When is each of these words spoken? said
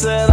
said 0.00 0.29